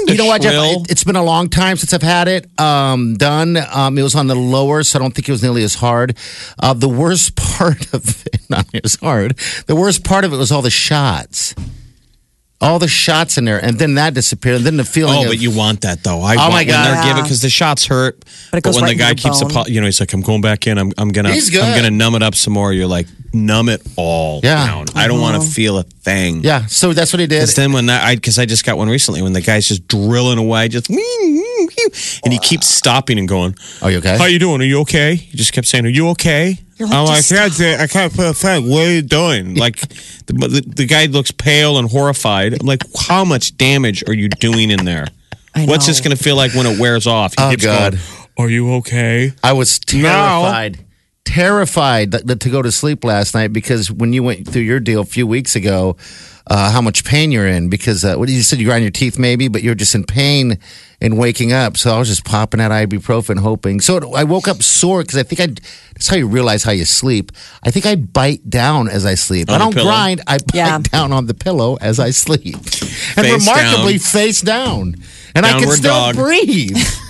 [0.08, 0.54] You know what, Jeff?
[0.54, 3.58] It- It's been a long time since I've had it um, done.
[3.72, 6.18] Um, it was on the lower, so I don't think it was nearly as hard.
[6.58, 9.38] Uh, the worst part of it, not as hard.
[9.68, 11.54] The worst part of it was all the shots,
[12.62, 15.16] all the shots in there, and then that disappeared, and then the feeling.
[15.20, 16.22] Oh, of, but you want that though.
[16.22, 16.86] I Oh, want my when God.
[16.86, 17.08] they're Yeah.
[17.10, 18.24] giving because the shots hurt.
[18.52, 19.62] But it goes when right the guy into your keeps, bone.
[19.64, 20.78] apo- you know, he's like, "I'm going back in.
[20.78, 21.62] I'm, I'm gonna, He's good.
[21.64, 24.66] I'm gonna numb it up some more." You're like, numb it all Yeah.
[24.66, 24.86] down.
[24.96, 25.50] I don't want to uh-huh.
[25.52, 26.44] feel a thing.
[26.44, 27.40] yeah, so that's what he did.
[27.42, 29.88] Because then when that, I because I just got one recently when the guy's just
[29.88, 30.98] drilling away, just and
[32.34, 33.56] he oh, keeps stopping and going.
[33.82, 34.18] Are you okay?
[34.18, 34.62] How you doing?
[34.62, 35.16] Are you okay?
[35.16, 38.26] He just kept saying, "Are you okay?" like, I'm like, "Just yeah, I can't put
[38.28, 38.70] a thing.
[38.70, 39.56] What are you doing?
[39.60, 39.80] Like,
[40.28, 42.54] the, the the guy looks pale and horrified.
[42.62, 45.08] I'm like, how much damage are you doing in there?
[45.54, 45.92] I What's know.
[45.92, 47.34] this going to feel like when it wears off?
[47.38, 47.94] He Oh, keeps God.
[47.94, 48.04] going,
[48.38, 49.34] Are you okay?
[49.44, 50.80] I was terrified,
[51.34, 54.80] terrified that, that to go to sleep last night because when you went through your
[54.80, 55.96] deal a few weeks ago,
[56.48, 58.90] uh, how much pain you're in because uh, what did you said you grind your
[58.92, 60.58] teeth maybe, but you're just in pain
[61.00, 61.78] and waking up.
[61.78, 63.80] So I was just popping that ibuprofen, hoping.
[63.80, 65.48] So it, I woke up sore because I think I.
[65.94, 67.32] That's how you realize how you sleep.
[67.62, 69.50] I think I bite down as I sleep.
[69.50, 70.22] On I don't grind.
[70.26, 70.80] I bite Yeah.
[70.80, 74.00] down on the pillow as I sleep, and Face remarkably down.
[74.00, 74.96] face down,
[75.36, 76.16] and I can still dog.
[76.16, 76.76] breathe.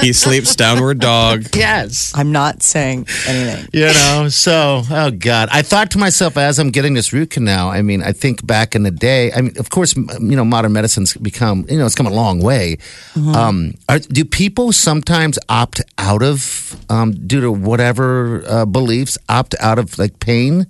[0.00, 1.54] He sleeps downward dog.
[1.54, 2.12] yes.
[2.14, 3.68] I'm not saying anything.
[3.72, 7.68] You know, so oh god, I thought to myself as I'm getting this root canal.
[7.68, 9.32] I mean, I think back in the day.
[9.32, 12.40] I mean, of course, you know, modern medicine's become you know it's come a long
[12.40, 12.78] way.
[13.16, 19.54] Um, are, do people sometimes opt out of um, due to whatever uh, beliefs opt
[19.60, 20.66] out of like pain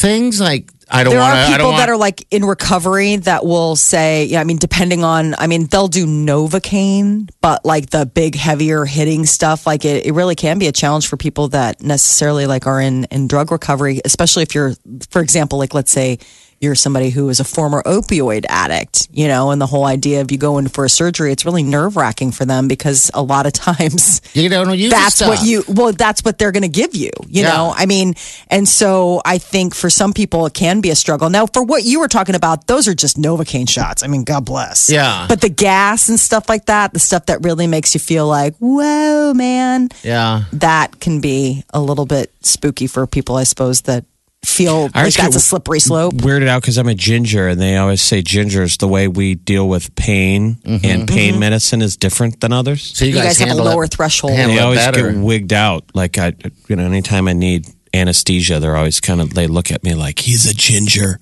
[0.00, 0.40] things?
[0.40, 1.78] Like I don't There want are people want.
[1.78, 5.66] that are like in recovery that will say, yeah, I mean, depending on, I mean,
[5.66, 10.58] they'll do Novocaine, but like the big, heavier hitting stuff, like it, it really can
[10.58, 14.54] be a challenge for people that necessarily like are in, in drug recovery, especially if
[14.54, 14.72] you're,
[15.10, 16.18] for example, like let's say
[16.60, 20.30] you're somebody who is a former opioid addict, you know, and the whole idea of
[20.30, 23.46] you go in for a surgery, it's really nerve wracking for them because a lot
[23.46, 26.68] of times you don't use that's the what you well that's what they're going to
[26.68, 27.48] give you you Yeah.
[27.54, 28.14] know i mean
[28.48, 31.82] and so i think for some people it can be a struggle now for what
[31.84, 35.26] you were talking about those are just novocaine shots i mean god bless Yeah.
[35.28, 38.54] but the gas and stuff like that the stuff that really makes you feel like
[38.58, 40.44] whoa man Yeah.
[40.52, 44.04] that can be a little bit spooky for people i suppose that
[44.44, 47.48] feel I like always that's get a slippery slope Weirded out because I'm a ginger,
[47.48, 50.84] and they always say ginger is the way we deal with pain, mm-hmm.
[50.84, 51.40] and pain mm-hmm.
[51.40, 52.96] medicine is different than others.
[52.96, 54.32] So you, You guys have a handle it- lower threshold.
[54.32, 55.12] handle they always better.
[55.12, 55.84] get wigged out.
[55.94, 56.34] Like I,
[56.68, 60.18] you know, anytime I need anesthesia, they're always kind of they look at me like
[60.20, 61.18] he's a ginger.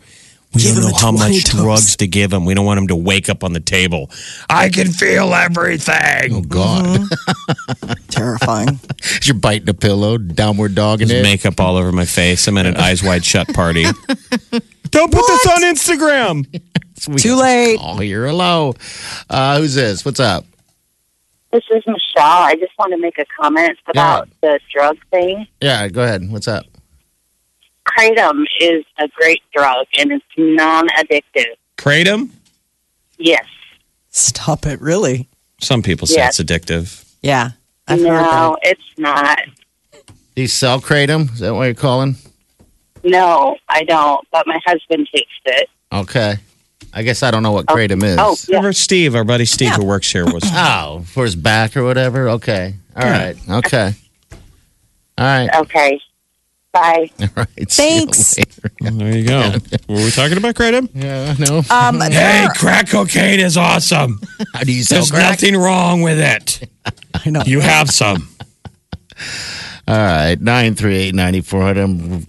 [0.54, 2.44] We Give don't know how much dose." drugs to give him.
[2.46, 4.10] We don't want him to wake up on the table.
[4.48, 6.32] I can feel everything.
[6.34, 7.00] Oh God!
[8.08, 8.80] terrifying
[9.24, 11.22] You're biting a pillow, downward dogging There's it.
[11.22, 12.46] makeup all over my face.
[12.48, 13.84] I'm at an eyes wide shut party.
[14.90, 16.60] don't put this on Instagram.
[17.18, 18.74] too late Oh, you're low.
[19.28, 20.04] Uh, who's this?
[20.04, 20.44] What's up?
[21.52, 21.98] This is Michelle.
[22.42, 25.46] I just want to make a comment about the drug thing.
[25.60, 26.30] Yeah, go ahead.
[26.30, 26.64] What's up?
[27.98, 31.54] Kratom is a great drug and it's non-addictive.
[31.76, 32.30] Kratom.
[33.18, 33.44] Yes.
[34.10, 35.28] Stop it, really?
[35.60, 36.38] Some people say Yes.
[36.38, 37.04] it's addictive.
[37.22, 37.50] Yeah.
[37.88, 38.32] I've heard that.
[38.32, 39.38] no, it's not.
[40.36, 41.32] Do you sell kratom?
[41.32, 42.16] Is that what you're calling?
[43.02, 44.26] No, I don't.
[44.30, 45.68] But my husband takes it.
[45.92, 46.36] Okay.
[46.92, 47.74] I guess I don't know what oh.
[47.74, 48.16] kratom is.
[48.18, 48.56] Oh, yeah.
[48.56, 49.76] Remember Steve, our buddy Steve Yeah.
[49.76, 52.28] who works here was Oh, for his back or whatever.
[52.30, 52.74] Okay.
[52.96, 53.36] All right.
[53.48, 53.92] Okay.
[55.18, 55.48] All right.
[55.62, 56.00] Okay.
[56.80, 57.10] Bye.
[57.20, 57.70] All right.
[57.70, 58.36] See you Thanks.
[58.80, 59.52] Well, there you go.
[59.88, 60.88] Were we talking about kratom?
[60.94, 61.34] Yeah.
[61.38, 61.58] No.
[61.70, 64.20] Um, Hey, there- crack cocaine is awesome.
[64.54, 65.30] How do you sell There's crack?
[65.30, 66.68] nothing wrong with it.
[67.26, 67.42] I know.
[67.44, 68.28] You have some.
[69.88, 70.36] All right.
[70.40, 71.82] Nine three eight ninety four hundred.
[71.84, 72.24] I'm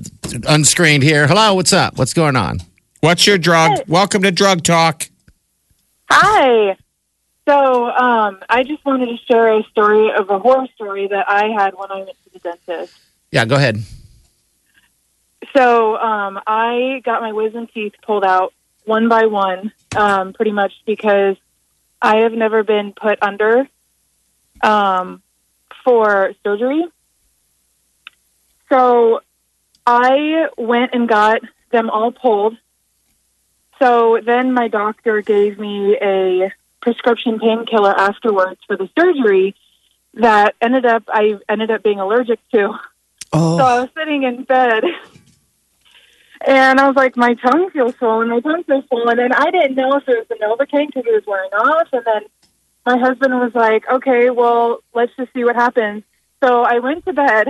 [0.47, 1.27] unscreened here.
[1.27, 1.53] Hello.
[1.53, 1.97] What's up?
[1.97, 2.59] What's going on?
[3.01, 3.79] What's your drug?
[3.87, 5.07] Welcome to Drug Talk.
[6.09, 6.75] Hi.
[7.47, 11.47] So, um, I just wanted to share a story of a horror story that I
[11.49, 12.93] had when I went to the dentist.
[13.31, 13.45] Yeah.
[13.45, 13.81] Go ahead.
[15.55, 18.53] So, um, I got my wisdom teeth pulled out
[18.85, 21.35] one by one, um, pretty much because
[22.01, 23.67] I have never been put under
[24.61, 25.21] um,
[25.83, 26.85] for surgery.
[28.69, 29.21] So,
[29.85, 32.55] I went and got them all pulled.
[33.81, 39.55] So then my doctor gave me a prescription painkiller afterwards for the surgery
[40.15, 42.77] that ended up I ended up being allergic to.
[43.33, 44.83] oh, So I was sitting in bed
[46.45, 49.19] and I was like, my tongue feels swollen, my tongue feels swollen.
[49.19, 51.87] And I didn't know if it was the Novocaine because it was wearing off.
[51.91, 52.21] And then
[52.85, 56.03] my husband was like, okay, well, let's just see what happens.
[56.41, 57.47] So I went to bed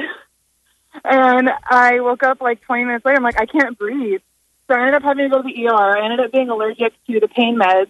[1.03, 3.17] and I woke up like 20 minutes later.
[3.17, 4.21] I'm like, I can't breathe.
[4.67, 5.97] So I ended up having to go to the ER.
[5.97, 7.89] I ended up being allergic to the pain meds.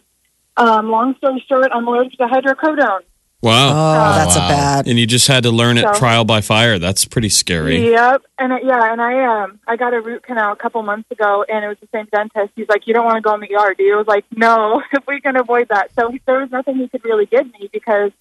[0.58, 3.02] Um, long story short, I'm allergic to hydrocodone.
[3.42, 3.70] Wow.
[3.70, 4.88] oh, that's a bad.
[4.88, 6.78] And you just had to learn it So- trial by fire.
[6.78, 7.92] That's pretty scary.
[7.92, 11.10] Yep, and I, yeah, and I um I got a root canal a couple months
[11.10, 12.52] ago, and it was the same dentist.
[12.58, 14.26] He's like, "You don't want to go in the ER, do you?" I was like,
[14.36, 17.70] "No, if we can avoid that." So there was nothing he could really give me
[17.72, 18.12] because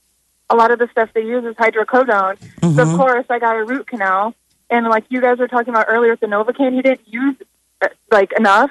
[0.51, 2.39] a lot of the stuff they use is hydrocodone.
[2.77, 4.35] So of course, I got a root canal,
[4.71, 7.35] and like you guys were talking about earlier with the Novocaine, he didn't use
[7.83, 8.71] uh, like enough,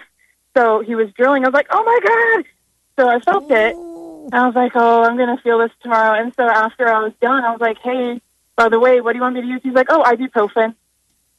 [0.55, 1.43] so he was drilling.
[1.43, 2.45] I was like, "Oh my god!"
[2.97, 3.75] So I felt it.
[4.31, 7.13] And I was like, "Oh, I'm gonna feel this tomorrow." And so after I was
[7.21, 8.21] done, I was like, "Hey."
[8.57, 9.61] By the way, what do you want me to use?
[9.61, 10.73] He's like, oh, ibuprofen.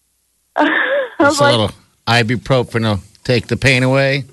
[0.57, 1.71] I was Just a like, little
[2.07, 4.25] ibuprofen will take the pain away.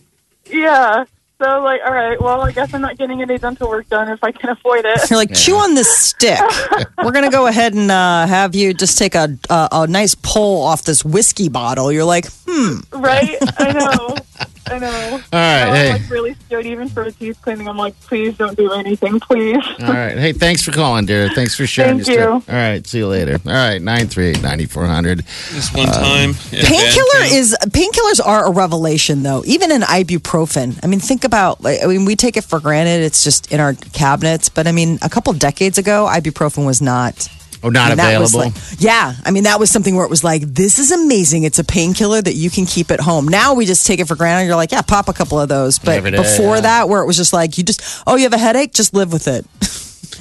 [0.46, 1.06] yeah.
[1.39, 3.89] So I was like, all right, well, I guess I'm not getting any dental work
[3.89, 5.10] done if I can avoid it.
[5.10, 6.39] You're like, chew on this stick.
[7.04, 10.13] We're going to go ahead and uh, have you just take a, a a nice
[10.13, 11.91] pull off this whiskey bottle.
[11.91, 12.82] You're like, hmm.
[12.91, 13.36] right?
[13.58, 14.15] I know.
[14.67, 15.12] I know.
[15.12, 15.62] All right.
[15.63, 15.91] I was Hey.
[15.93, 17.67] like really scared even for a teeth cleaning.
[17.67, 19.63] I'm like, please don't do anything, please.
[19.82, 20.17] All right.
[20.17, 21.30] Hey, thanks for calling, dear.
[21.30, 22.34] Thanks for sharing Thank your story.
[22.47, 22.54] you.
[22.54, 22.88] All right.
[22.88, 23.34] See you later.
[23.45, 23.82] All right.
[23.82, 25.19] 938 9400.
[25.51, 26.32] This one time.
[26.32, 29.43] Uh, Painkiller is painkillers are a revelation though.
[29.45, 30.80] Even in ibuprofen.
[30.84, 31.62] I mean, think about.
[31.62, 33.01] Like, I mean, we take it for granted.
[33.04, 34.49] It's just in our cabinets.
[34.49, 37.28] But I mean, a couple decades ago, ibuprofen was not.
[37.65, 38.56] Oh, not I mean, that was available.
[38.71, 41.43] like- yeah, I mean that was something where it was like, this is amazing.
[41.43, 43.28] It's a painkiller that you can keep at home.
[43.28, 44.45] Now we just take it for granted.
[44.45, 45.80] You're like, yeah, pop a couple of those.
[45.80, 46.62] But Every day, before yeah.
[46.62, 49.12] that, where it was just like, you just, oh, you have a headache, just live
[49.12, 49.45] with it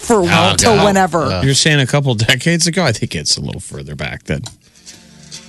[0.00, 0.84] for Oh, till God.
[0.86, 1.40] whenever.
[1.44, 2.82] You're saying a couple decades ago?
[2.82, 4.42] I think it's a little further back than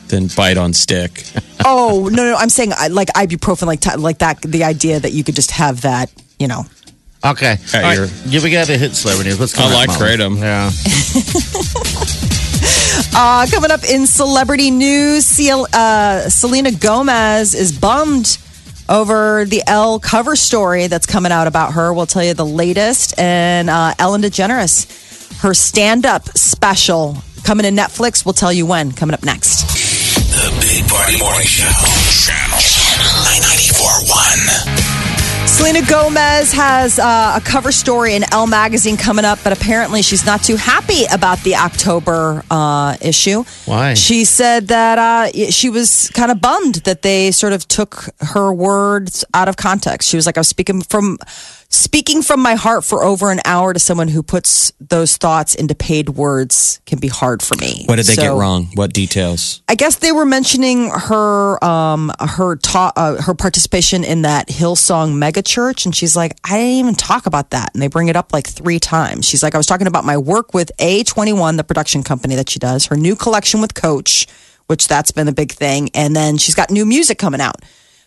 [0.09, 1.23] than bite on stick.
[1.65, 4.41] oh no, no, I'm saying like ibuprofen, like like that.
[4.41, 6.65] The idea that you could just have that, you know.
[7.25, 7.55] Okay.
[7.73, 7.95] Yeah, All right.
[7.97, 9.39] you're- Yeah, we got to hit celebrity news.
[9.39, 9.63] Let's go.
[9.63, 9.99] I like Molly.
[9.99, 10.37] kratom.
[10.37, 10.69] Yeah.
[13.17, 18.37] Uh, coming up in celebrity news, Cel- uh, Selena Gomez is bummed
[18.89, 21.93] over the Elle cover story that's coming out about her.
[21.93, 23.17] We'll tell you the latest.
[23.17, 28.25] And uh, Ellen DeGeneres, her stand up special coming to Netflix.
[28.25, 28.91] We'll tell you when.
[28.91, 29.61] Coming up next.
[30.35, 31.71] The Big Party Morning Show.
[32.25, 32.59] Channel
[33.31, 35.04] 941.
[35.47, 40.25] Selena Gomez has uh, a cover story in Elle magazine coming up, but apparently she's
[40.25, 43.43] not too happy about the October uh, issue.
[43.65, 43.93] Why?
[43.93, 48.51] She said that uh, she was kind of bummed that they sort of took her
[48.53, 50.09] words out of context.
[50.09, 51.19] She was like, "I was speaking from
[51.75, 55.75] speaking from my heart for over an hour to someone who puts those thoughts into
[55.75, 58.69] paid words can be hard for me." What did they get wrong?
[58.75, 59.61] What details?
[59.67, 65.15] I guess they were mentioning her um her ta- uh, her participation in that Hillsong
[65.15, 68.15] mega church and she's like I didn't even talk about that and they bring it
[68.15, 69.25] up like 3 times.
[69.27, 72.59] She's like I was talking about my work with A21 the production company that she
[72.59, 74.27] does, her new collection with Coach,
[74.67, 77.61] which that's been a big thing and then she's got new music coming out.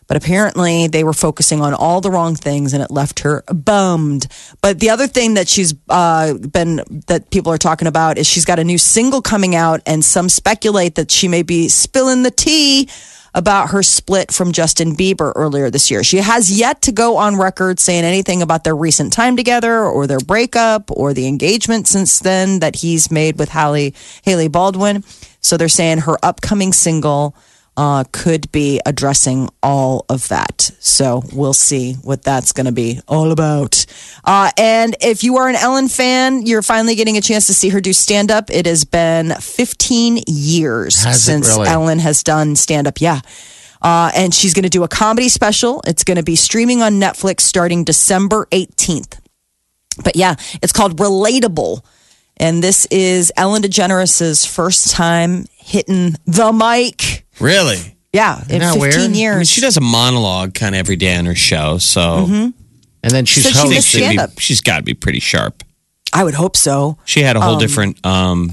[0.08, 4.26] But apparently they were focusing on all the wrong things and it left her bummed.
[4.62, 8.46] But the other thing that she's uh, been, that people are talking about is she's
[8.46, 12.30] got a new single coming out and some speculate that she may be spilling the
[12.30, 12.88] tea
[13.34, 16.02] about her split from Justin Bieber earlier this year.
[16.02, 20.06] She has yet to go on record saying anything about their recent time together or
[20.06, 23.94] their breakup or the engagement since then that he's made with Hailey,
[24.24, 25.04] Hailey Baldwin.
[25.40, 27.36] So they're saying her upcoming single
[27.78, 30.72] uh, could be addressing all of that.
[30.80, 33.86] So we'll see what that's going to be all about.
[34.24, 37.68] Uh, and if you are an Ellen fan, you're finally getting a chance to see
[37.68, 38.50] her do stand up.
[38.50, 41.68] It has been 15 years Has since really?
[41.68, 43.00] Ellen has done stand up.
[43.00, 43.20] Yeah.
[43.80, 45.80] Uh, and she's going to do a comedy special.
[45.86, 49.20] It's going to be streaming on Netflix starting December 18th.
[50.02, 51.84] But yeah, it's called Relatable.
[52.38, 57.17] And this is Ellen DeGeneres' first time hitting the mic.
[57.40, 57.96] Really?
[58.12, 59.16] Yeah, in that 15 weird?
[59.16, 59.34] years.
[59.34, 62.54] I mean, she does a monologue kind of every day on her show, so And
[63.02, 65.62] then she's So She she'd be, she's got to be pretty sharp.
[66.12, 66.96] I would hope so.
[67.04, 68.04] She had a whole different.
[68.04, 68.52] Um,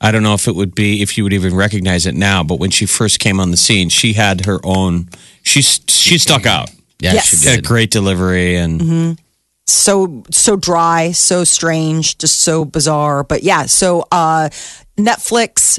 [0.00, 2.58] I don't know if it would be if you would even recognize it now, but
[2.58, 5.08] when she first came on the scene, she had her own.
[5.42, 6.70] She she stuck out.
[7.00, 7.28] yeah, Yes.
[7.28, 9.18] she She had a great delivery, and
[9.66, 13.24] So so dry, so strange, just so bizarre.
[13.24, 14.50] But yeah, so uh
[14.98, 15.78] Netflix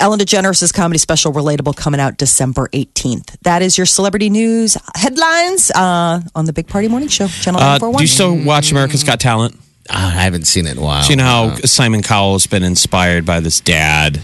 [0.00, 3.36] Ellen DeGeneres' comedy special Relatable coming out December 18th.
[3.42, 7.78] That is your celebrity news headlines uh, on the Big Party Morning Show, Channel uh,
[7.78, 7.98] 941.
[7.98, 9.58] do you still watch America's Got Talent?
[9.90, 11.02] Ah, I haven't seen it in a while.
[11.02, 14.20] So you know how Simon Cowell has been inspired by this dad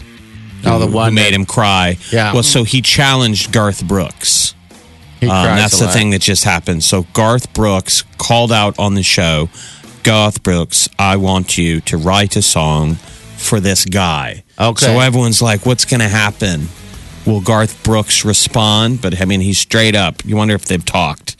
[0.65, 1.99] Oh, the one who made that- him cry.
[2.11, 2.33] Yeah.
[2.33, 4.55] Well, so he challenged Garth Brooks.
[5.21, 5.93] He Um, cries that's a the lot.
[5.95, 6.83] thing that just happened.
[6.83, 9.49] So Garth Brooks called out on the show,
[10.03, 12.97] Garth Brooks, I want you to write a song
[13.37, 14.43] for this guy.
[14.61, 14.87] Okay.
[14.87, 16.69] So everyone's like, what's going to happen?
[17.27, 19.01] Will Garth Brooks respond?
[19.03, 20.25] But I mean, he's straight up.
[20.25, 21.37] You wonder if they've talked.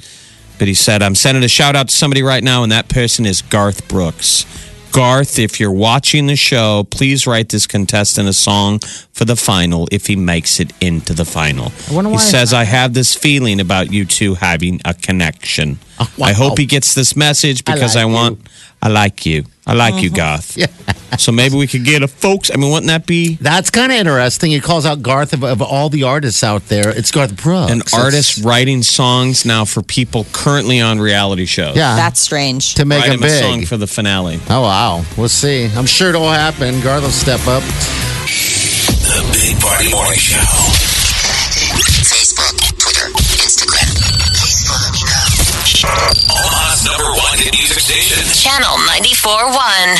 [0.59, 3.25] But he said, I'm sending a shout out to somebody right now, and that person
[3.27, 4.45] is Garth Brooks.
[4.91, 8.79] Garth, if you're watching the show, please write this contestant a song
[9.13, 11.73] for the final if he makes it into the final.
[11.91, 15.79] I wonder he why- says, I have this feeling about you two having a connection.
[16.01, 16.27] Oh, wow.
[16.29, 18.41] I hope he gets this message because I, like want,
[18.81, 19.45] I like you.
[19.67, 20.39] I like you, uh-huh.
[20.39, 21.21] Garth.
[21.21, 22.51] so maybe we could get a folks.
[22.53, 24.51] I mean, wouldn't that be That's kind of interesting.
[24.53, 26.89] He calls out Garth of, of all the artists out there.
[26.97, 27.73] It's Garth Brooks.
[27.73, 31.77] an It's- artist writing songs now for people currently on reality shows?
[31.77, 32.75] Yeah, That's strange.
[32.75, 34.41] to make Write him him a song for the finale.
[34.49, 35.67] Oh wow, we'll see.
[35.75, 36.81] I'm sure it'll happen.
[36.81, 37.63] Garth will step up.
[37.65, 40.37] The Big Party Morning Show.
[42.09, 43.09] Facebook, Twitter,
[43.43, 43.89] Instagram.
[44.33, 46.28] Please follow me now.
[47.53, 48.19] Music station.
[48.33, 49.97] Channel 94.1.